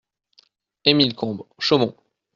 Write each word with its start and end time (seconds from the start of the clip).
Émile 0.83 1.13
Combes, 1.13 1.43
Chaumont 1.59 1.95